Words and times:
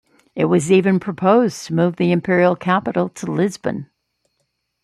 It 0.33 0.45
was 0.45 0.71
even 0.71 0.99
proposed 0.99 1.67
to 1.67 1.75
move 1.75 1.97
the 1.97 2.11
Imperial 2.11 2.55
capital 2.55 3.07
to 3.09 3.31
Lisbon. 3.31 3.91